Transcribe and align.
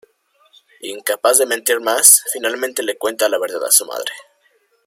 Incapaz 0.95 1.37
de 1.37 1.45
mentir 1.45 1.79
más, 1.79 2.23
finalmente 2.33 2.81
le 2.81 2.97
cuenta 2.97 3.29
la 3.29 3.37
verdad 3.37 3.65
a 3.65 3.71
su 3.71 3.85
madre. 3.85 4.11